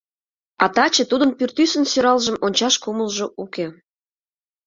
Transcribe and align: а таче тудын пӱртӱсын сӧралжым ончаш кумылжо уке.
а 0.63 0.65
таче 0.75 1.03
тудын 1.11 1.31
пӱртӱсын 1.37 1.83
сӧралжым 1.91 2.37
ончаш 2.45 2.75
кумылжо 2.83 3.27
уке. 3.43 3.65